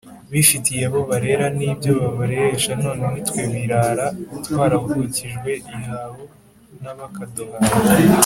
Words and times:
Bifitiye 0.31 0.83
abo 0.89 0.99
barera 1.09 1.45
N’ibyo 1.57 1.91
babareresha 2.01 2.71
None 2.83 3.03
nitwe 3.13 3.41
birara 3.53 4.07
Twaravukijwe 4.45 5.51
ihaho 5.77 6.21
N’abakaduhaye! 6.83 7.71